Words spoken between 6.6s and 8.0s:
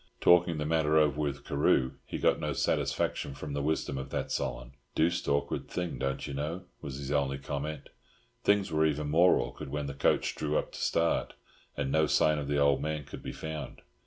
was his only comment.